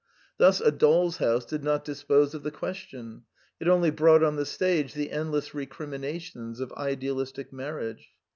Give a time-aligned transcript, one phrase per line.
[0.37, 3.25] Thus A Doll's House did not dispose of the question:
[3.59, 8.09] it only brought on the stage the endless recrimina tions of idealistic marriage.